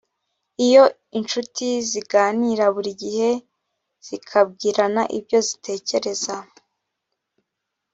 iyo 0.65 0.83
incuti 1.17 1.67
ziganira 1.89 2.65
buri 2.75 2.91
gihe 3.01 3.29
zikabwirana 4.07 5.01
ibyo 5.17 5.39
zitekereza 5.47 6.35